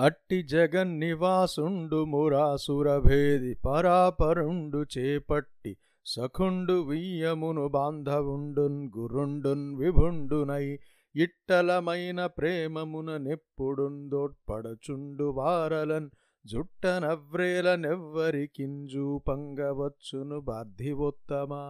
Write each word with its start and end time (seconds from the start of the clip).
అట్టి 0.00 0.44
జగన్ 0.50 1.00
నివాసుండు 1.00 2.04
మురాసురభేది 2.04 3.56
పరాపరుండు 3.64 4.84
చేపట్టి 4.94 5.78
సఖుండు 6.06 6.84
వియ్యమును 6.84 7.68
బాంధవుండున్ 7.68 8.90
గురుండున్ 8.96 9.78
విభుండునై 9.78 10.78
ఇట్టలమైన 11.14 12.26
ప్రేమమున 12.36 13.18
నెప్పుడుందోట్పడచుండు 13.18 15.30
వారలన్ 15.30 16.10
జుట్టనవ్రేల 16.44 17.76
నెవ్వరికింజూ 17.76 19.20
పంగవచ్చును 19.26 20.40
బార్ధివోత్తమా 20.40 21.64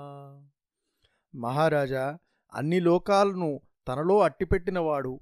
మహారాజా 1.35 2.19
అన్ని 2.53 2.81
లోకాలను 2.81 3.61
తనలో 3.89 4.23
అట్టిపెట్టినవాడు 4.23 5.21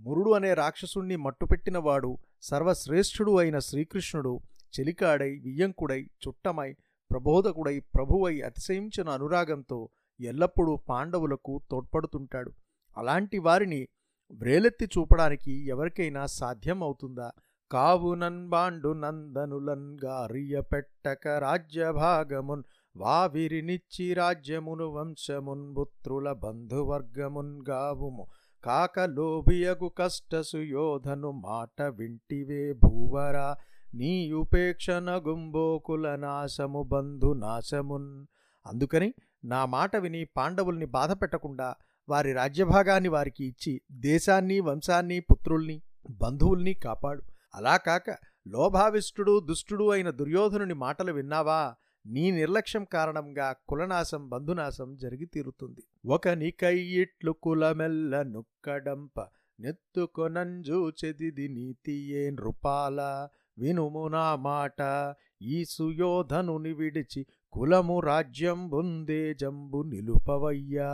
మురుడు 0.00 0.30
అనే 0.30 0.54
రాక్షసుణ్ణి 0.54 1.16
మట్టుపెట్టినవాడు 1.16 2.18
సర్వశ్రేష్ఠుడు 2.42 3.38
అయిన 3.38 3.58
శ్రీకృష్ణుడు 3.58 4.40
చెలికాడై 4.80 5.38
వియ్యంకుడై 5.38 6.02
చుట్టమై 6.02 6.72
ప్రబోధకుడై 7.10 7.78
ప్రభువై 7.78 8.40
అతిశయించిన 8.40 9.08
అనురాగంతో 9.08 9.88
ఎల్లప్పుడూ 10.20 10.76
పాండవులకు 10.76 11.60
తోడ్పడుతుంటాడు. 11.70 12.52
అలాంటి 12.98 13.38
వారిని 13.38 13.88
వ్రేలెత్తి 14.32 14.84
చూపడానికి 14.84 15.66
ఎవరికైనా 15.68 16.26
సాధ్యం 16.26 16.82
అవుతుందా 16.82 17.32
కావునన్ 17.72 18.48
బాండు 18.48 18.92
నందనులన్ 18.92 19.98
గారియ 20.04 20.60
పెట్టక 20.60 21.28
రాజ్యభాగమున్ 21.28 22.62
వావిరినిచ్చి 22.96 24.14
రాజ్యమును 24.14 24.84
వంశమున్ 24.84 25.76
పుత్రుల 25.76 26.32
బంధువర్గమున్ 26.32 27.62
గావుము. 27.68 28.26
కాకలోభియగు 28.64 29.88
కష్ట 29.88 30.40
సుయోధను 30.40 31.30
మాట 31.30 31.82
వింటివే 31.82 32.72
భూవరా. 32.72 33.56
నీ 33.94 34.32
ఉపేక్షణ 34.32 35.22
గుంబోకుల 35.26 36.16
నాశము 36.16 36.82
బంధు 36.82 37.32
నాశమున్. 37.32 38.26
అందుకని 38.66 39.14
నా 39.44 39.66
మాట 39.66 39.96
విని 39.96 40.24
పాండవుల్ని 40.24 40.86
బాధ 40.86 41.12
పెట్టకుండా 41.12 41.74
వారి 42.08 42.32
రాజ్యభాగాన్ని 42.32 43.08
వారికి 43.08 43.44
ఇచ్చి 43.44 43.80
దేశాన్ని 43.92 44.60
వంశాన్ని 44.60 45.20
పుత్రుల్ని 45.20 45.82
బంధువుల్ని 46.10 46.74
కాపాడు. 46.74 47.22
అలా 47.54 47.76
కాక 47.76 48.10
లోభావిష్టుడు 48.48 49.40
దుష్టుడు 49.40 49.90
అయిన 49.90 50.10
దుర్యోధనుని 50.10 50.74
మాటలు 50.74 51.12
విన్నావా? 51.12 51.74
నీ 52.06 52.30
నిర్లక్ష్యం 52.30 52.84
కారణంగా 52.84 53.54
కులనాశం 53.68 54.28
బంధునాశం 54.28 54.96
జరిగి 54.96 55.24
తీరుతుంది. 55.24 55.82
ఒక 56.06 56.28
నికై 56.28 56.78
ఇట్లు 56.78 57.32
కులమెల్ల 57.32 58.22
నుక్కడంప 58.22 59.26
నెత్తుకొనంజూచెదిది 59.60 61.48
నీతియే 61.48 62.30
నృపాల 62.30 63.28
వినుము 63.58 64.08
నా 64.08 64.36
మాట. 64.36 65.14
ఈ 65.42 65.64
సుయోధనుని 65.64 66.72
విడిచి 66.72 67.26
కులము 67.52 68.00
రాజ్యం 68.00 68.68
బుందే 68.68 69.34
జంబు 69.34 69.82
నిలుపవయ్యా. 69.82 70.90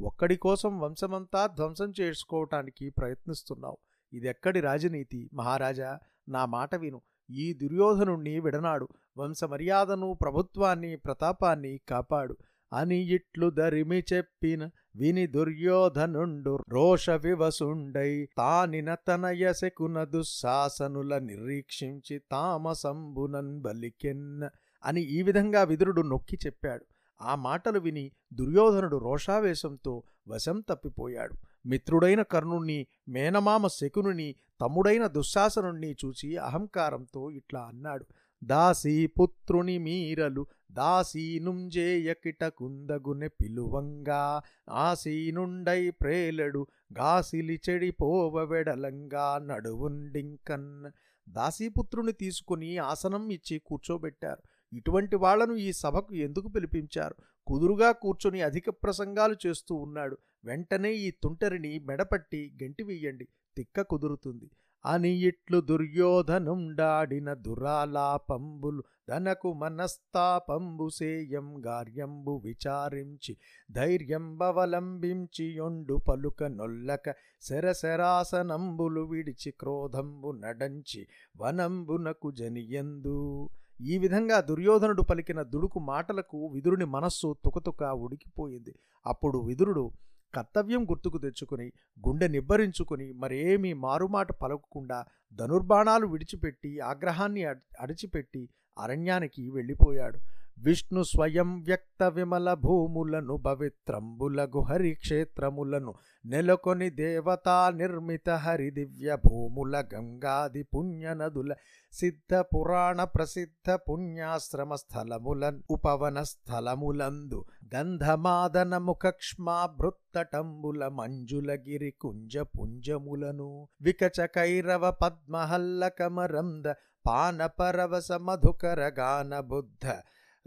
ఒక్కడి 0.00 0.36
కోసం 0.36 0.80
వంశమంతా 0.80 1.46
ధ్వంసం 1.46 1.92
చేసుకోవటానికి 2.00 2.90
ప్రయత్నిస్తున్నావు. 2.90 3.76
ఇదెక్కడి 4.12 4.60
రాజనీతి? 4.60 5.30
మహారాజా 5.34 5.98
నా 6.28 6.46
మాట 6.46 6.74
విను. 6.74 7.00
ఈ 7.30 7.52
దుర్యోధనుణ్ణి 7.52 8.40
విడనాడు. 8.40 8.88
వంశమర్యాదను 9.18 10.18
ప్రభుత్వాన్ని 10.22 10.96
ప్రతాపాన్ని 10.96 11.80
కాపాడు. 11.88 12.36
అని 12.72 12.96
ఇట్లు 12.96 13.50
దరిమి 13.50 14.04
చెప్పిన 14.12 14.70
విని 14.96 15.26
దుర్యోధనుండు 15.26 16.58
రోష 16.68 17.10
వివసుండై 17.10 18.28
తానిన 18.38 18.94
తనయ 18.94 19.52
శకున 19.52 20.04
దుశ్శాసనుల 20.04 21.18
నిరీక్షించి 21.18 22.20
తామసంబునన్ 22.32 23.60
బలికెన్న 23.60 24.50
అని 24.84 25.00
ఈ 25.00 25.22
విధంగా 25.22 25.62
విదురుడు 25.62 26.02
నొక్కి 26.02 26.38
చెప్పాడు. 26.46 26.84
ఆ 27.22 27.34
మాటలు 27.34 27.78
విని 27.78 28.10
దుర్యోధనుడు 28.34 28.96
రోషావేశంతో 28.96 30.02
వశం 30.28 30.64
తప్పిపోయాడు. 30.68 31.34
మిత్రుడైన 31.68 32.22
కర్ణుణ్ణి 32.22 32.86
మేనమామ 33.08 33.66
శకునుని 33.66 34.34
తమ్ముడైన 34.60 35.06
దుశ్శాసనుణ్ణి 35.06 35.96
చూచి 36.04 36.36
అహంకారంతో 36.36 37.30
ఇట్లా 37.30 37.60
అన్నాడు. 37.60 38.06
దాసీ 38.44 39.06
పుత్రుని 39.06 39.78
మీరలు 39.78 40.46
దాసీనుంజేయకిట 40.72 42.44
కుందగునె 42.44 43.28
పిలువంగా 43.28 44.42
ఆసీనుండై 44.70 45.90
ప్రేలడు 45.90 46.66
గాసిలి 46.98 47.60
చెడిపోవ 47.70 48.44
వెడలంగా 48.44 49.38
నడువుండింకన్. 49.44 50.90
దాసీపుత్రుని 51.28 52.12
తీసుకుని 52.12 52.78
ఆసనం 52.78 53.30
ఇచ్చి 53.30 53.58
కూర్చోబెట్టారు. 53.58 54.42
ఇటువంటి 54.76 55.16
వాళ్ళను 55.16 55.54
ఈ 55.54 55.72
సభకు 55.72 56.14
ఎందుకు 56.14 56.48
పిలిపించారు? 56.48 57.14
కుదురుగా 57.46 57.92
కూర్చొని 57.92 58.42
అధిక 58.42 58.70
ప్రసంగాలు 58.70 59.36
చేస్తూ 59.46 59.74
ఉన్నాడు. 59.74 60.18
వెంటనే 60.44 60.92
ఈ 60.92 61.10
తుంటరిని 61.10 61.78
మెడపట్టి 61.78 62.58
గెంటి 62.62 62.82
వెయ్యండి 62.82 63.28
తిక్క 63.58 63.80
కుదురుతుంది. 63.80 64.50
అని 64.86 65.08
ఇట్లు 65.08 65.60
దుర్యోధనుండాడిన 65.60 67.34
దురాలాపంబులు 67.34 68.82
ధనకు 69.08 69.52
మనస్తాపంబు 69.52 70.88
సేయం 70.88 71.62
గార్యంబు 71.66 72.40
విచారించి 72.44 73.36
ధైర్యంబవలంబించి 73.70 75.44
యొండు 75.44 75.94
పలుక 75.94 76.44
నొల్లక 76.44 77.14
శరశరాసనంబులు 77.42 79.00
విడిచి 79.00 79.50
క్రోధంబు 79.50 80.30
నడంచి 80.32 81.06
వనంబునకు 81.36 82.30
జనియందు. 82.30 83.48
ఈ 83.80 83.98
విధంగా 83.98 84.40
దుర్యోధనుడు 84.40 85.02
పలికిన 85.02 85.42
దుడుకు 85.42 85.80
మాటలకు 85.80 86.46
విదురుని 86.46 86.84
మనస్సు 86.84 87.36
తుకతుక 87.44 87.82
ఉడికిపోయింది. 87.82 88.74
అప్పుడు 89.06 89.38
విదురుడు 89.38 89.92
కర్తవ్యం 90.34 90.84
గుర్తుకు 90.84 91.18
తెచ్చుకుని 91.18 91.72
గుండె 92.06 92.28
నిబ్బరించుకుని 92.28 93.12
మరేమీ 93.12 93.72
మారుమాట 93.72 94.32
పలకకుండా 94.32 95.04
ధనుర్బాణాలు 95.34 96.06
విడిచిపెట్టి 96.06 96.80
ఆగ్రహాన్ని 96.80 97.44
అడిచిపెట్టి 97.80 98.48
అరణ్యానికి 98.78 99.50
వెళ్ళిపోయాడు. 99.50 100.18
విష్ణు 100.58 101.02
స్వయం 101.08 101.50
వ్యక్త 101.66 102.02
విమల 102.14 102.48
భూములను 102.62 103.34
పవిత్రంబులగు 103.44 104.60
హరిక్షేత్రములను 104.68 105.92
నెలకొని 106.24 106.88
దేవతా 106.96 107.56
నిర్మిత 107.74 108.28
హరిదివ్య 108.44 109.16
భూముల 109.24 109.76
గంగాది 109.92 110.62
పుణ్యనదుల 110.72 111.52
సిద్ధ 111.92 112.34
పురాణ 112.50 113.04
ప్రసిద్ధ 113.12 113.68
పుణ్యాశ్రమ 113.86 114.74
స్థలముల 114.74 115.44
ఉపవన 115.70 116.18
స్థలములందు 116.30 117.40
గంధమాదన 117.74 118.74
ముఖక్ష్మాభృత్తటంబుల 118.88 120.84
మంజులగిరి 120.92 121.92
కుంజ 122.00 122.36
పుంజములను 122.52 123.48
వికచ 123.82 124.26
కైరవ 124.34 124.84
పద్మహల్ల 125.00 125.88
కమరంద 125.98 126.66
పానపరవస 127.04 128.12
మధుకర 128.22 128.80
గాన 128.96 129.34
బుద్ధ 129.50 129.84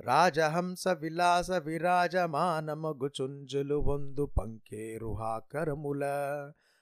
రాజహంస 0.05 0.87
విలాస 0.87 1.51
విరాజమానమగుచుంజులు 1.51 3.75
వందు 3.75 4.29
పంకేరుహాకరముల 4.37 6.03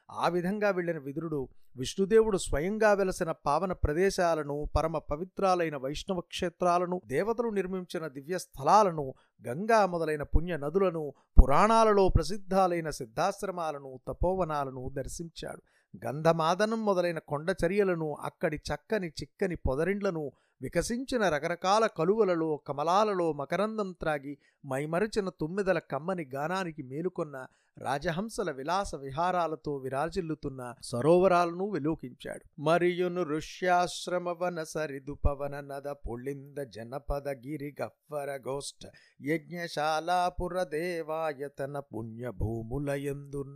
ఆ 0.10 0.28
విధంగా 0.28 0.70
వెళ్ళిన 0.70 0.98
విదురుడు 0.98 1.50
విష్ణుదేవుడు 1.78 2.38
స్వయంగా 2.38 2.94
వెలసిన 2.94 3.32
పావన 3.32 3.74
ప్రదేశాలను 3.74 4.70
పరమ 4.76 4.98
పవిత్రాలైన 4.98 5.78
వైష్ణవ 5.78 6.20
క్షేత్రాలను 6.20 7.02
దేవతలు 7.06 7.50
నిర్మించిన 7.50 8.08
దివ్య 8.08 8.38
స్థలాలను 8.38 9.14
గంగా 9.48 9.86
మొదలైన 9.86 10.24
పుణ్య 10.24 10.58
నదులను 10.58 11.14
పురాణాలలో 11.42 12.10
ప్రసిద్ధాలైన 12.10 12.90
సిద్ధాశ్రమాలను 12.90 14.00
తపోవనాలను 14.08 14.90
దర్శించాడు. 14.90 15.62
గంధమాదనం 16.06 16.86
మొదలైన 16.86 17.20
కొండచర్యలను 17.20 18.18
అక్కడి 18.22 18.60
చక్కని 18.74 19.08
చిక్కని 19.08 19.56
పొదరిండ్లను 19.56 20.32
వికసించిన 20.62 21.30
రకరకాల 21.30 21.88
కలువలలో 21.98 22.58
కమలాలలో 22.68 23.34
మకరందం 23.34 23.92
త్రాగి 23.94 24.34
మైమరచిన 24.66 25.30
తుమ్మిదల 25.40 25.80
కమ్మని 25.92 26.26
గానానికి 26.34 26.84
మేలుకొన్న 26.84 27.38
రాజహంసల 27.78 28.52
విలాస 28.52 28.96
విహారాలతో 28.96 29.74
విరాజిల్లుతున్న 29.76 30.62
సరోవరాలను 30.82 31.66
విలోకించాడు. 31.72 32.44
మరియును 32.60 33.22
ఋష్యాశ్రమవన 33.30 34.64
సరిదుపవన 34.64 35.60
నద 35.62 35.88
పుళింద 36.04 36.58
జనపద 36.76 37.28
గిరి 37.46 37.76
గఫ్వర 37.80 38.30
గోష్ఠ 38.48 38.82
యజ్ఞశాలాపుర 39.22 40.64
దేవాయతన 40.74 41.80
పుణ్యభూములయందున్ 41.92 43.56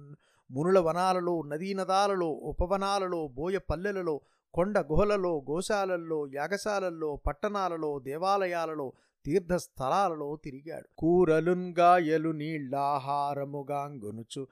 మునుల 0.49 0.79
వనాలలో 0.79 1.35
నదీనదాలలో 1.51 2.29
ఉపవనాలలో 2.51 3.27
బోయ 3.33 3.57
పల్లెలలో 3.69 4.15
కొండ 4.53 4.79
గుహలలో 4.79 5.43
గోశాలల్లో 5.49 6.27
యాగశాలల్లో 6.33 7.15
పట్టణాలలో 7.15 7.99
దేవాలయాలలో 7.99 8.93
తీర్థస్థలాలలో 9.25 10.35
తిరిగాడు. 10.35 10.87
కూరలున్ 10.97 11.73
గాయలు 11.79 12.31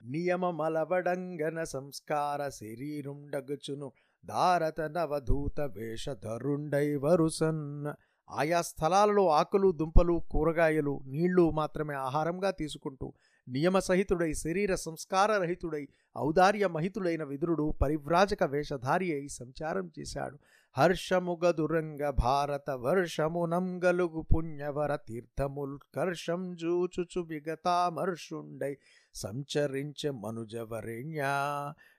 నియమమలవడంగన 0.03 1.63
సంస్కార 1.63 2.49
శరీరుండగుచును 2.49 3.91
దారత 4.25 4.81
నవధూత 4.81 5.61
వేషధరుండై 5.61 6.95
వరుసన్ 6.95 7.87
ఆయా 8.29 8.61
స్థలాలలో 8.61 9.29
ఆకులు 9.29 9.71
దుంపలు 9.71 10.21
కూరగాయలు 10.31 11.01
నీళ్ళు 11.05 11.51
మాత్రమే 11.51 11.93
ఆహారంగా 11.93 12.51
తీసుకుంటూ 12.51 13.13
నియమసహితుడై 13.47 14.33
శరీర 14.33 14.75
సంస్కారరహితుడై 14.75 15.87
ఔదార్య 16.17 16.67
మహితుడైన 16.67 17.23
విదురుడు 17.23 17.73
పరివ్రాజక 17.81 18.43
వేషధారి 18.43 19.13
అయి 19.13 19.29
సంచారం 19.29 19.91
చేశాడు. 19.99 20.39
హర్షముగదురంగ 20.77 22.09
భారత 22.09 22.69
వర్షమునంగలుగు 22.69 24.21
పుణ్యవర 24.21 24.95
తీర్థముల్కర్షం 24.95 26.55
జూచుచు 26.55 27.21
విగతామర్షుండై 27.21 28.77
సంచరించ 29.15 30.11
మనుజవరేణ్య 30.11 31.25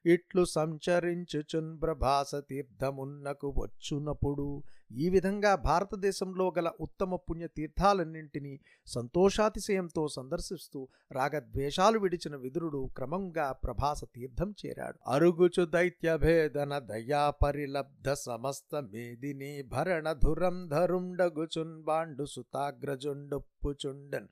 ఇట్లు 0.07 0.45
సంచరించుచున్ 0.45 1.83
ప్రభాస 1.83 2.35
తీర్థమున్నకు 2.35 3.55
వచ్చునప్పుడు 3.59 4.63
ఈ 4.97 5.09
విధంగా 5.09 5.55
భారతదేశంలో 5.55 6.53
గల 6.59 6.71
ఉత్తమ 6.81 7.15
పుణ్య 7.15 7.47
తీర్థాలన్నింటినీ 7.47 8.61
సంతోషాతిశయంతో 8.87 10.09
సందర్శిస్తూ 10.09 10.89
రాగద్వేషాలు 11.13 11.99
విడిచిన 11.99 12.37
విదురుడు 12.37 12.91
క్రమంగా 12.97 13.53
ప్రభాస 13.53 14.05
తీర్థం 14.05 14.55
చేరాడు. 14.67 14.99
అరుగుచు 15.07 15.65
దైత్యభేదన 15.65 16.79
దయా 16.79 17.31
పరిలబ్ధ 17.31 18.13
సమస్త 18.13 18.77
మేదిని 18.77 19.63
భరణ 19.63 20.13
ధురం 20.13 20.69
ధరుండగుచున్ 20.69 21.83
బాండు 21.83 22.25
సుతాగ్రజుండొప్పుచుండన్ 22.25 24.29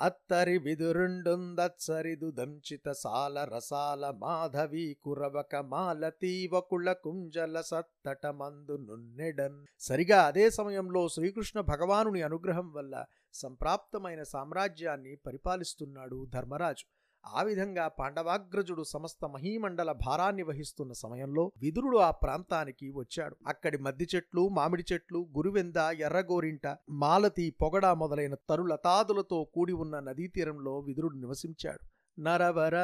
అత్తరి 0.00 0.58
విదురుండుందత్సరిదు 0.58 2.30
దంచిత 2.30 2.90
సాల 2.92 3.44
రసాల 3.44 4.10
మాధవీ 4.10 4.94
కురవక 4.94 5.56
మాలతీవకుళ 5.56 6.92
కుంజల 6.92 7.60
సత్తట 7.60 8.26
మందు 8.26 8.76
నున్నెడన్. 8.76 9.66
సరిగా 9.80 10.22
అదే 10.22 10.50
సమయంలో 10.50 11.08
శ్రీకృష్ణ 11.08 11.60
భగవానుని 11.60 12.22
అనుగ్రహం 12.22 12.72
వల్ల 12.72 13.04
సంప్రాప్తమైన 13.34 14.22
సామ్రాజ్యాన్ని 14.22 15.16
పరిపాలిస్తున్నాడు 15.16 16.26
ధర్మరాజు. 16.34 17.01
ఆ 17.26 17.42
విధంగా 17.42 17.88
పాండవాగ్రజుడు 17.88 18.82
సమస్త 18.82 19.24
మహీమండల 19.24 19.92
భారాన్ని 19.92 20.42
వహిస్తున్న 20.42 20.92
సమయంలో 20.92 21.52
విదురుడు 21.62 21.96
ఆ 21.96 22.10
ప్రాంతానికి 22.10 22.90
వచ్చాడు. 22.90 23.36
అక్కడి 23.46 23.78
మద్ది 23.78 24.08
చెట్లు 24.14 24.48
మామిడి 24.48 24.84
చెట్లు 24.92 25.28
గురువెంద 25.36 25.76
ఎర్రగోరింట 25.76 26.76
మాలతి 26.90 27.50
పొగడ 27.50 27.86
మొదలైన 27.86 28.34
తరులతాదులతో 28.48 29.44
కూడి 29.54 29.72
ఉన్న 29.72 30.00
నదీ 30.00 30.26
తీరంలో 30.26 30.78
విదురుడు 30.78 31.16
నివసించాడు. 31.16 31.84
నరవర 32.20 32.76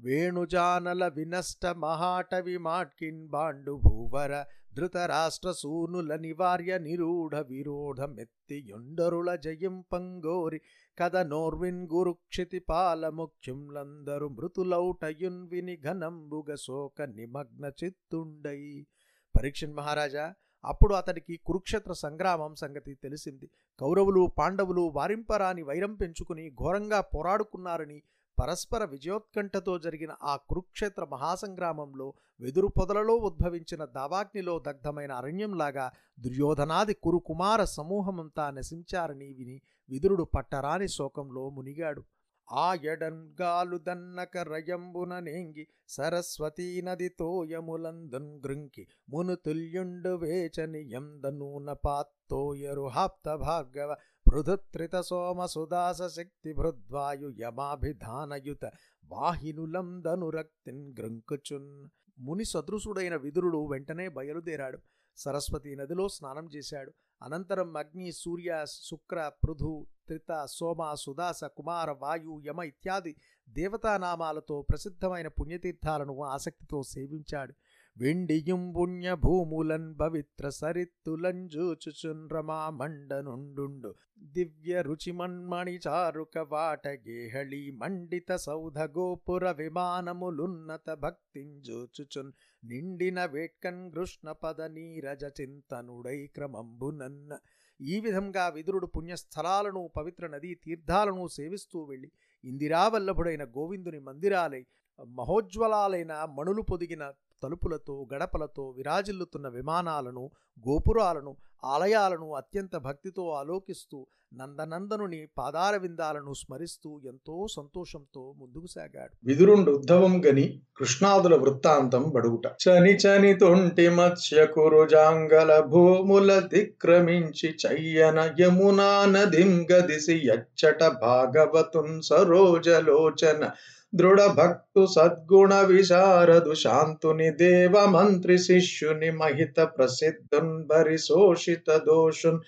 వేణుజానల 0.00 1.08
వినష్ట 1.08 1.66
మహాటవి 1.66 2.58
మాట్కిన్ 2.58 3.26
బాండు 3.26 3.80
భూవర 3.84 4.44
ధృతరాష్ట్ర 4.74 5.52
సూనుల 5.52 6.16
నివార్య 6.16 6.78
నిరూఢ 6.78 7.34
విరోధ 7.36 8.00
మెత్తియుండరుల 8.00 9.34
జయం 9.34 9.84
పంగోరి 9.92 10.60
కథ 10.98 11.16
నోర్విన్ 11.16 11.88
గురుక్షితి 11.92 12.58
పాల 12.58 13.08
ముఖ్యుంలందరు 13.08 14.28
మృతులౌటయున్ 14.28 15.48
విని 15.48 15.76
ఘనంబుగ 15.76 16.54
శోక 16.54 17.02
నిమగ్న 17.02 17.70
చిత్తుండై. 17.84 18.86
పరీక్షన్ 19.34 19.74
మహారాజా 19.74 20.34
అప్పుడు 20.64 20.94
అతడికి 20.94 21.36
కురుక్షేత్ర 21.36 21.92
సంగ్రామం 21.92 22.54
సంగతి 22.54 22.94
తెలిసింది. 22.94 23.50
కౌరవులు 23.80 24.32
పాండవులు 24.38 24.80
వారింపరాని 24.80 25.62
వైరం 25.62 25.94
పెంచుకుని 25.94 26.50
ఘోరంగా 26.50 27.00
పోరాడుకున్నారని 27.00 28.02
పరస్పర 28.38 28.84
విజయోత్కంఠతో 28.84 29.78
జరిగిన 29.78 30.12
ఆ 30.22 30.36
కురుక్షేత్ర 30.36 31.04
మహాసంగ్రామంలో 31.12 32.14
వెదురు 32.40 32.66
పొదలలో 32.66 33.14
ఉద్భవించిన 33.14 33.84
దావాగ్నిలో 33.84 34.58
దగ్ధమైన 34.58 35.12
అరణ్యంలాగా 35.12 35.92
దుర్యోధనాది 36.20 36.94
కురుకుమార 36.94 37.64
సమూహమంతా 37.64 38.50
నశించారని 38.50 39.32
విని 39.32 39.56
విదురుడు 39.90 40.24
పట్టరాని 40.34 40.88
శోకంలో 40.88 41.50
మునిగాడు. 41.50 42.02
ఆ 42.48 42.74
ఎడంగాలు 42.74 43.76
దన్నక 43.78 44.36
రయంబున 44.38 45.18
నేంగి 45.18 45.68
సరస్వతీ 45.88 46.82
నది 46.82 47.08
తోయములందన్ 47.08 48.32
గృంకి 48.46 48.88
మునుతుల్యుండు 49.08 50.12
వేచని 50.16 50.82
ఎందనూన 50.90 51.72
పాత్తోయరు 51.84 52.86
హాప్త 52.86 53.34
భార్గవ 53.34 53.96
పృథుత్రిత 54.32 55.00
సోమ 55.00 55.46
సుదాస 55.46 56.02
శక్తి 56.02 56.52
భృద్వాయు 56.52 57.34
యమాభిధానయుత 57.38 58.70
వాహినులందనురక్తిన్ 59.04 60.94
గ్రంకుచున్ 60.98 61.88
ముని 62.18 62.44
సదృశుడైన 62.44 63.16
విదురుడు 63.16 63.66
వెంటనే 63.66 64.08
బయలుదేరాడు. 64.08 64.78
సరస్వతి 65.16 65.76
నదిలో 65.76 66.08
స్నానం 66.08 66.48
చేశాడు. 66.54 66.92
అనంతరం 67.22 67.76
అగ్ని 67.76 68.12
సూర్య 68.12 68.64
శుక్ర 68.68 69.32
పృథు 69.44 69.86
త్రిత 70.06 70.46
సోమ 70.50 70.94
సుదాస 70.94 71.44
కుమార 71.44 71.90
వాయు 71.90 72.42
యమ 72.46 72.62
ఇత్యాది 72.62 73.16
దేవతానామాలతో 73.48 74.62
ప్రసిద్ధమైన 74.62 75.28
పుణ్యతీర్థాలను 75.28 76.24
ఆసక్తితో 76.24 76.82
సేవించాడు. 76.82 77.54
విండియుం 77.96 78.62
పుణ్య 78.74 79.08
భూములన్ 79.16 79.90
పవిత్ర 79.94 80.46
సరిత్తులంజూచుచున్ 80.56 82.24
రమా 82.30 82.56
మండనుండు 82.70 83.90
దివ్య 84.34 84.82
రుచిమన్మణి 84.82 85.76
చారుక 85.84 86.44
వాట 86.50 86.84
గేహళి 87.04 87.62
మండిత 87.72 88.30
సౌధ 88.38 88.78
గోపుర 88.96 89.52
విమానములున్నత 89.52 90.90
భక్తింజూచుచున్ 91.02 92.32
నిండిన 92.62 93.20
వేట్కన్ 93.32 93.82
కృష్ణ 93.92 94.32
పద 94.42 94.60
నీరజ 94.72 95.24
చింతనుడై 95.38 96.18
క్రమంబునన్న 96.36 97.38
ఈ 97.80 97.96
విధంగా 98.00 98.46
విదురుడు 98.48 98.88
పుణ్యస్థలాలను 98.88 99.82
పవిత్ర 99.96 100.26
నదీ 100.28 100.52
తీర్థాలను 100.62 101.26
సేవిస్తూ 101.34 101.78
వెళ్ళి 101.84 102.10
ఇందిరావల్లభుడైన 102.44 103.44
గోవిందుని 103.54 104.00
మందిరాలై 104.06 104.62
మహోజ్వలాలైన 105.06 106.26
మణులు 106.38 106.62
పొదిగిన 106.62 107.10
తలుపులతో 107.42 108.06
గడపలతో 108.14 108.68
విరాజిల్లుతున్న 108.68 109.48
విమానాలను 109.48 110.30
గోపురాలను 110.68 111.36
ఆలయాలను 111.64 112.34
అత్యంత 112.34 112.76
భక్తితో 112.76 113.30
ఆలోకిస్తూ 113.30 114.06
నందనందనుని 114.34 115.28
పాదార 115.38 115.76
విందాలను 115.76 116.32
స్మరిస్తూ 116.32 117.00
ఎంతో 117.04 117.46
సంతోషంతో 117.56 118.34
ముందుకు 118.38 118.66
సాగాడు. 118.66 119.16
విదురుండు 119.24 119.70
ఉద్ధవం 119.70 120.24
గని 120.26 120.62
కృష్ణాదుల 120.76 121.36
వృత్తాంతం 121.36 122.02
బడుగుట. 122.02 122.46
చని 122.46 122.96
చని 122.96 123.34
తొంటి 123.34 123.88
మత్స్య 123.88 124.46
కురుజాంగల 124.46 125.60
భూముల 125.60 126.38
దిక్రమించి 126.38 127.56
చయ్యన 127.66 128.34
యమునా 128.40 129.04
నదిం 129.06 129.66
గదిసి 129.72 130.22
యచ్చట 130.24 130.86
భాగవతున్ 130.86 132.02
సరోజలోచన. 132.02 133.50
దృఢ 133.94 134.20
భక్తు 134.26 134.86
సద్గుణ 134.86 135.54
విశారదు 135.60 136.54
శాంతుని 136.54 137.30
దేవ 137.30 137.74
మంత్రి 137.86 138.38
శిష్యుని 138.38 139.10
మహిత 139.10 139.58
ప్రసిద్ధున్ 139.76 140.64
బరి 140.64 140.98
శోషిత 140.98 141.76
దోషున్ 141.86 142.40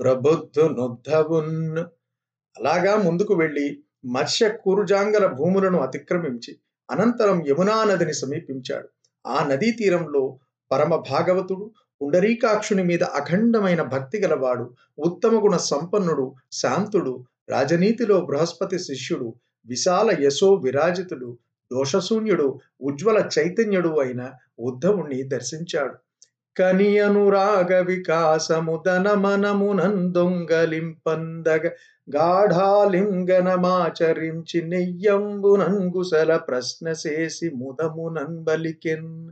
ప్రబుద్ధునుద్ధవున్ 0.00 1.56
అలాగా 2.56 2.96
ముందుకు 2.96 3.34
వెళ్ళి 3.34 3.66
మత్స్య 4.04 4.48
కురుజాంగల 4.64 5.26
భూములను 5.32 5.78
అతిక్రమించి 5.78 6.52
అనంతరం 6.88 7.38
యమునా 7.48 7.84
నదిని 7.84 8.12
సమీపించాడు. 8.12 8.88
ఆ 9.24 9.44
నదీ 9.44 9.70
తీరంలో 9.72 10.22
పరమ 10.70 10.94
భాగవతుడు 11.10 11.66
పుండరీకాక్షుని 12.00 12.84
మీద 12.84 13.04
అఖండమైన 13.04 13.82
భక్తి 13.82 14.18
గలవాడు 14.18 14.64
ఉత్తమ 14.98 15.34
గుణ 15.44 15.56
సంపన్నుడు 15.56 16.26
శాంతుడు 16.52 17.12
రాజనీతిలో 17.48 18.20
బృహస్పతి 18.20 18.78
శిష్యుడు 18.78 19.28
విశాల 19.66 20.16
యశో 20.20 20.54
విరాజితుడు 20.54 21.38
దోషశూన్యుడు 21.72 22.60
ఉజ్వల 22.80 23.30
చైతన్యుడు 23.38 24.00
అయిన 24.00 24.32
ఉద్ధవుణ్ణి 24.58 25.22
దర్శించాడు. 25.22 25.94
కని 26.56 26.98
అనురాగ 26.98 27.80
వికాసము 27.80 28.82
దొంగలింపందగ 30.12 31.70
గాఢాలింగనమాచరించి 32.08 34.62
నెయ్యంబునంగుసల 34.62 36.36
ప్రశ్న 36.36 36.94
చేసి 37.06 37.50
బలికెన్ 38.40 39.30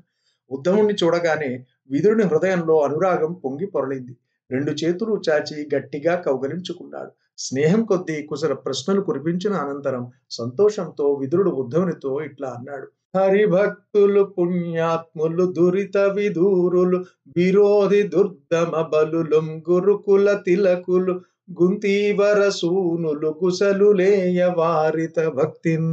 ఉద్ధవుణ్ణి 0.51 0.95
చూడగానే 1.05 1.67
విదురుని 1.91 2.23
హృదయంలో 2.23 2.81
అనురాగం 2.81 3.33
పొంగి 3.33 3.67
పొరలింది. 3.67 4.17
రెండు 4.51 4.73
చేతులు 4.81 5.15
చాచి 5.29 5.57
గట్టిగా 5.75 6.15
కౌగలించుకున్నాడు. 6.27 7.11
స్నేహం 7.39 7.83
కొద్దీ 7.85 8.17
కుశల 8.23 8.53
ప్రశ్నలు 8.65 9.01
కురిపించిన 9.01 9.53
అనంతరం 9.55 10.03
సంతోషంతో 10.31 11.07
విదురుడు 11.15 11.51
ఉద్ధవునితో 11.51 12.11
ఇట్లా 12.21 12.49
అన్నాడు. 12.49 12.87
హరిభక్తులు 13.17 14.23
పుణ్యాత్ములు 14.25 15.45
దురిత 15.53 15.97
విదూరులు 16.17 16.99
విరోధి 17.37 18.03
దుర్దమ 18.03 18.75
బలులు 18.93 19.41
గురుకుల 19.71 20.33
తిలకులు 20.47 21.15
గుంతీవర 21.61 22.41
సూనులు 22.51 23.31
కుశలు 23.41 23.89
లేయ 23.93 24.41
వారిత 24.59 25.19
భక్తిన్. 25.37 25.91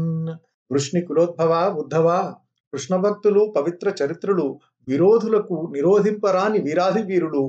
వృష్ణి 0.72 1.02
కులోద్భవ 1.02 1.54
ఉద్ధవ 1.78 2.08
కృష్ణ 2.74 2.96
భక్తులు 2.96 3.42
పవిత్ర 3.56 3.88
చరిత్రులు 4.02 4.46
విరోధులకు 4.88 5.56
నిరోధింపరాని 5.74 6.60
వీరాధి 6.60 7.02
వీరులు 7.02 7.44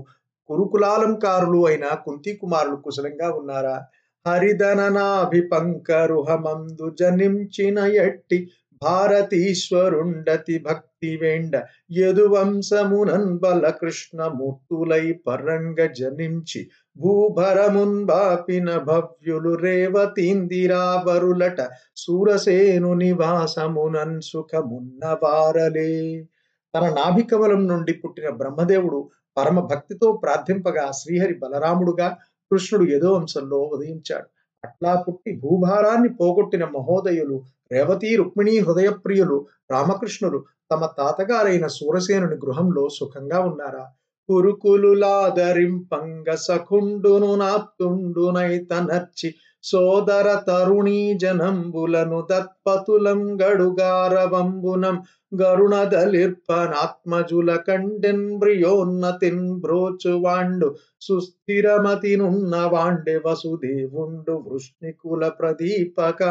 కురుకులాలంకారులు 0.49 1.67
అయిన 1.67 1.89
కుంతి 2.05 2.33
కుమారులు 2.33 2.77
కుశలంగా 2.77 3.31
ఉన్నారా? 3.31 3.81
హరిధననాభిపంకరుహమందు 4.27 6.95
జనించిన 7.01 7.79
ఎట్టి 8.05 8.51
భారతీశ్వరుండతి 8.83 10.59
భక్తి 10.59 11.17
వేండ 11.17 11.63
యదువంశమునన్ 11.93 13.39
బల 13.39 13.73
కృష్ణమూర్తులై 13.81 15.19
పరంగ 15.27 15.93
జనించి 15.93 16.69
భూభరమున్ 16.97 18.05
బాపిన 18.05 18.79
భవ్యులు 18.79 19.55
రేవతీందిరావరులట 19.55 21.69
సూరసేను 21.97 22.95
నివాసమునన్ 22.95 24.21
సుఖమున్నవారలే. 24.21 26.27
తన 26.75 26.89
నాభికవలం 26.89 27.69
నుండి 27.69 27.93
పుట్టిన 27.93 28.31
బ్రహ్మదేవుడు 28.31 29.11
పరమ 29.37 29.61
భక్తితో 29.61 30.13
ప్రార్థింపగా 30.13 30.93
శ్రీహరి 30.93 31.35
బలరాముడుగా 31.35 32.17
కృష్ణుడు 32.51 32.91
యదువంశంలో 32.91 33.71
ఉదయించాడు. 33.75 34.29
అట్లా 34.65 35.03
పుట్టి 35.03 35.41
భూభారాన్ని 35.43 36.09
పోగొట్టిన 36.09 36.65
మహోదయులు 36.65 37.43
రేవతీ 37.73 38.17
రుక్మిణి 38.17 38.59
హృదయప్రియులు 38.59 39.47
రామకృష్ణులు 39.71 40.45
తమ 40.73 40.89
తాతగారైన 40.99 41.67
సూరసేనుని 41.67 42.37
గృహంలో 42.37 42.89
సుఖంగా 42.89 43.41
ఉన్నారా? 43.41 43.93
కురుకులులాదరింపంగ 44.29 46.35
సఖుండును 46.35 47.35
నాప్తుండునైతనర్చి 47.35 49.35
సోదర 49.69 50.43
తరుణీ 50.49 51.15
జనంబులను 51.15 52.27
దత్పతులం 52.31 53.39
గడుగారవంబునం 53.41 54.97
గరుణదలిర్పనాత్మజుల 55.33 57.57
కండెన్ 57.67 58.39
బ్రియోన్నతిన్ 58.39 59.61
బ్రోచువాండు 59.61 60.77
సుస్థిరమతినున్న 61.01 62.67
వాండె 62.67 63.21
వసుదేవుండు 63.27 64.43
వృష్ణికుల 64.47 65.33
ప్రదీపక. 65.41 66.23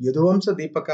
యదువంశ 0.00 0.46
దీపక 0.52 0.90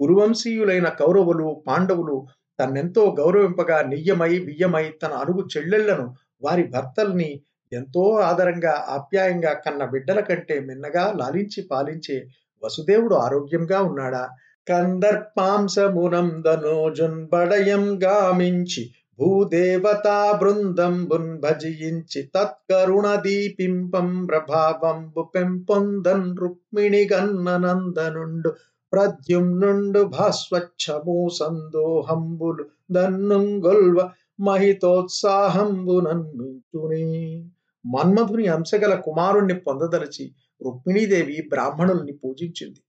కురువంశీయులైన 0.00 0.88
కౌరవులు 1.00 1.62
పాండవులు 1.66 2.26
తన్నెంతో 2.58 3.02
గౌరవింపగా 3.18 3.82
నియ్యమై 3.90 4.32
బియ్యమై 4.46 4.86
తన 5.02 5.12
అరుగు 5.22 5.42
చెల్లెళ్ళను 5.52 6.14
వారి 6.42 6.68
భర్తల్ని 6.68 7.42
ఎంతో 7.72 8.16
ఆదరంగా 8.20 8.88
ఆప్యాయంగా 8.88 9.54
కన్న 9.64 9.84
బిడ్డల 9.84 10.20
కంటే 10.20 10.60
మిన్నగా 10.60 11.12
లాలించి 11.12 11.68
పాలించే 11.70 12.28
వసుదేవుడు 12.62 13.16
ఆరోగ్యంగా 13.16 13.80
ఉన్నాడా? 13.80 14.28
కందర్పాంసమునందనోజున్ 14.66 17.32
బడయం 17.32 17.98
గామించి 18.02 18.90
భూదేవతా 19.18 20.36
బృందంబున్ 20.40 21.38
భజించి 21.38 22.30
తత్కరుణ 22.34 23.16
దీపింపం 23.16 24.26
ప్రభావంబు 24.26 25.30
పెంపొందన్ 25.34 26.38
రుక్మిణి 26.38 27.08
గన్ననందనుండు 27.12 28.50
ప్రద్యుమ్నుండు 28.92 30.08
భాస్వచ్ఛము 30.08 31.30
సందోహంబులు 31.30 32.64
దన్నుంగొల్వ 32.90 34.10
మహితోత్సాహంబునన్మించుని 34.42 37.04
మన్మధుని 37.86 38.46
అంశగల 38.46 38.94
కుమారుణ్ణి 38.94 39.54
పొందదలచి 39.54 40.34
రుక్మిణీదేవి 40.64 41.46
బ్రాహ్మణుల్ని 41.48 42.12
పూజించింది. 42.12 42.80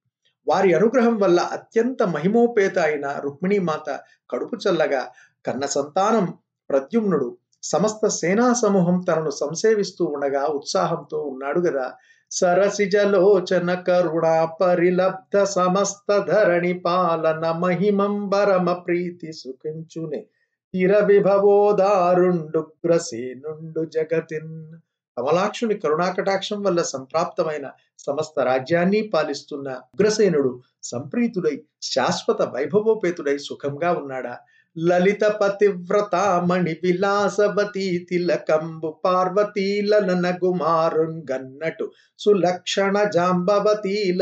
వారి 0.48 0.74
అనుగ్రహం 0.74 1.20
వల్ల 1.20 1.40
అత్యంత 1.40 2.04
మహిమోపేత 2.04 2.80
అయిన 2.80 3.20
రుక్మిణీమాత 3.20 4.00
కడుపు 4.30 4.56
చల్లగా 4.56 5.08
కన్న 5.46 5.66
సంతానం 5.66 6.34
ప్రద్యుమ్నుడు 6.70 7.38
సమస్త 7.64 8.08
సేనా 8.08 8.54
సమూహం 8.54 9.02
తనను 9.02 9.30
సంసేవిస్తూ 9.30 10.06
ఉండగా 10.06 10.44
ఉత్సాహంతో 10.46 11.22
ఉన్నాడు 11.22 11.60
గదా. 11.60 11.94
సరసిజలోచన 12.32 13.74
కరుణా 13.74 14.46
పరిలబ్ధ 14.46 15.44
సమస్త 15.44 16.18
ధరణి 16.18 16.74
పాలన 16.74 17.52
మహిమంబరమ 17.52 18.74
ప్రీతి 18.74 19.34
సుఖించునే. 19.34 20.26
తిర 20.74 21.00
విభవోదారుండుగ్రసేనుండు 21.00 23.86
జగతిన్. 23.86 24.78
కమలాక్షుని 25.18 25.78
కరుణాకటాక్షం 25.78 26.62
వల్ల 26.62 26.82
సంప్రాప్తమైన 26.82 27.72
సమస్త 28.00 28.40
రాజ్యాన్ని 28.40 29.12
పాలిస్తున్న 29.14 29.70
ఉగ్రసేనుడు 29.70 30.62
సంప్రీతుడై 30.84 31.62
శాశ్వత 31.82 32.42
వైభవోపేతుడై 32.42 33.38
సుఖంగా 33.38 33.92
ఉన్నాడా? 33.92 34.38
లలిత 34.76 35.24
పతివ్రతామణి 35.42 36.74
విలాసవతి 36.84 38.06
తిలకంబు 38.10 39.00
పార్వతీలన 39.06 40.28
గుమారున్ 40.44 41.22
గన్నటు 41.32 41.86
సులక్షణ 42.20 43.04
జాంబవతీల 43.12 44.22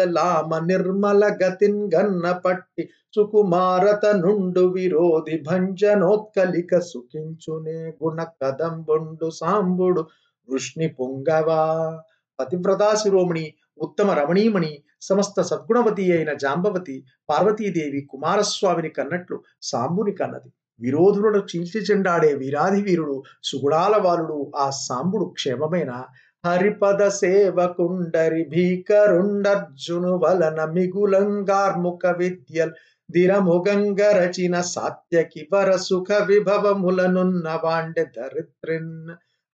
నిర్మల 0.65 1.23
గతిన్ 1.43 1.81
గన్న 1.95 2.31
పట్టి 2.45 2.83
సుకుమారత 3.15 4.05
నుండు 4.15 4.65
విరోధి 4.67 5.37
భంజనోత్కలిక 5.41 6.79
సుఖించునే 6.79 7.79
గుణ 8.03 8.23
కదంబుండు 8.41 9.29
సాంబుడు 9.31 10.03
వృష్ణి 10.49 10.87
పొంగవా. 10.89 11.61
పతివ్రతా 12.39 12.95
శిరోమణి 12.95 13.45
ఉత్తమ 13.81 14.11
రమణీమణి 14.11 14.83
సమస్త 15.01 15.41
సద్గుణవతి 15.41 16.11
అయిన 16.11 16.33
జాంబవతి 16.33 17.03
పార్వతీదేవి 17.29 18.07
కుమారస్వామిని 18.09 18.89
కన్నట్లు 18.89 19.43
సాంబుని 19.61 20.11
కన్నది. 20.11 20.49
విరోధులను 20.79 21.39
చీల్చి 21.39 21.79
చెండాడే 21.79 22.33
వీరాధి 22.33 22.81
వీరుడు 22.81 23.23
సుగుణాల 23.43 23.97
వాలుడు 23.97 24.51
ఆ 24.55 24.69
సాంబుడు 24.69 25.25
క్షేమమైన? 25.25 25.91
హరిపద 26.45 27.09
సేవకుండరి 27.09 28.43
భీకరుండర్జును 28.49 30.19
వలన 30.23 30.65
మిగులంగార్ముఖ 30.65 32.05
విద్యల్ 32.17 32.73
దిరముగంగ 33.11 34.01
రచిన 34.11 34.61
సాత్యకి 34.61 35.47
వర 35.53 35.75
సుఖ 35.77 36.11
విభవములనున్న 36.25 37.59
వాండె 37.63 38.05
దరిద్రిన్. 38.17 38.93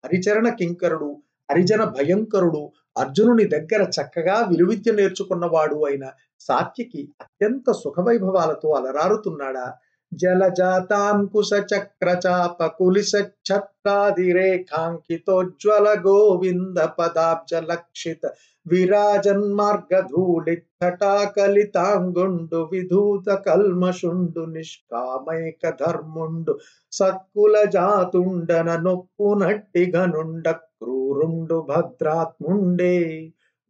హరిచరణ 0.05 0.49
కింకరుడు 0.49 1.11
హరిజన 1.49 1.93
భయంకరుడు 1.97 2.71
అర్జునుని 2.99 3.47
దగ్గర 3.47 3.89
చక్కగా 3.97 4.43
విలువిద్య 4.43 4.93
నేర్చుకున్నవాడు 4.93 5.85
అయిన 5.85 6.11
సాత్యకి 6.41 7.09
అత్యంత 7.21 7.73
సుఖవైభవాలతో 7.73 8.71
అలరారుతున్నాడా? 8.71 9.73
జలజాతాంకుశ 10.13 11.51
చక్ర 11.71 12.21
చాప 12.25 12.67
కులిస 12.79 13.13
ఛత్రాదిరేఖాంకితోజ్వల 13.49 15.87
గోవింద 16.05 16.79
పదాబ్జ 16.99 17.55
లక్షిత 17.71 18.21
విరాజన్ 18.67 19.55
మార్గధూళి 19.55 20.63
ఘటాకలితాంగుండు 20.83 22.69
విధూత 22.73 23.43
కల్మషుండు 23.47 24.47
నిష్కామైక 24.47 25.77
ధర్ముండు 25.81 26.59
సత్కుల 26.93 27.71
జాతుండన 27.71 28.83
నొప్పు 28.83 29.35
నట్టి 29.35 29.93
గనుండ 29.95 30.49
క్రూరుండు 30.85 31.67
భద్రాత్ముండే. 31.69 32.95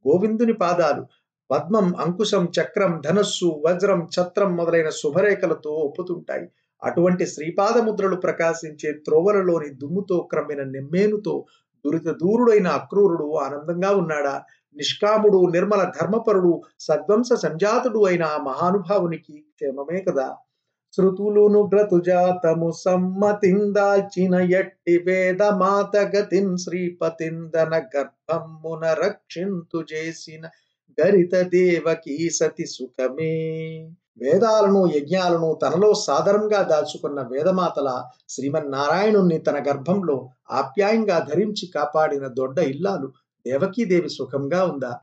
గోవిందుని 0.04 0.52
పాదాలు 0.52 1.06
పద్మం 1.50 1.94
అంకుశం 1.96 2.48
చక్రం 2.60 3.02
ధనస్సు 3.06 3.62
వజ్రం 3.66 4.08
ఛత్రం 4.14 4.56
మొదలైన 4.56 4.88
శుభరేఖలతో 4.88 5.70
ఒప్పుతుంటాయి. 5.70 6.48
అటువంటి 6.84 7.26
శ్రీపాద 7.26 7.78
ముద్రలు 7.78 8.16
ప్రకాశించే 8.16 8.92
త్రోవలలోని 8.92 9.68
దుమ్ముతో 9.68 10.28
క్రమ్మిన 10.30 10.62
నెమ్మేనుతో 10.64 11.44
దురిత 11.86 12.08
దూరుడైన 12.08 12.68
అక్రూరుడు 12.68 13.34
ఆనందంగా 13.36 13.90
ఉన్నాడా? 13.90 14.42
నిష్కాముడు 14.76 15.50
నిర్మల 15.52 15.92
ధర్మపరుడు 16.00 16.62
సద్వంశ 16.80 17.32
సంజాతుడు 17.32 18.04
అయిన 18.04 18.24
ఆ 18.24 18.38
మహానుభావునికి 18.42 19.32
క్షేమమే 19.32 20.00
కదా? 20.00 20.36
శృతులును 20.94 21.60
బ్రతుజాతము 21.62 22.68
సమ్మతిందాల్చిన 22.84 24.34
ఎట్టి 24.34 24.96
వేద 25.06 25.42
మాత 25.52 25.94
శ్రీపతిందన 26.64 27.72
గర్భమున 27.94 28.84
రక్షింతు 29.04 29.80
చేసిన 29.92 30.44
గరిత 30.98 31.34
దేవకీ 31.52 32.16
సతి 32.30 32.66
సుఖమే. 32.66 33.34
వేదాలను 34.20 34.80
యజ్ఞాలను 34.96 35.48
తనలో 35.62 35.88
సాదరంగా 35.94 36.60
దాచుకున్న 36.62 37.20
వేదమాతల 37.32 37.88
శ్రీమన్నారాయణుణ్ణి 38.28 39.38
తన 39.38 39.58
గర్భంలో 39.68 40.16
ఆప్యాయంగా 40.50 41.18
ధరించి 41.30 41.66
కాపాడిన 41.74 42.26
దొడ్డ 42.38 42.58
ఇల్లాలు 42.72 43.08
దేవకీదేవి 43.46 44.08
సుఖంగా 44.08 44.60
ఉందా? 44.64 44.92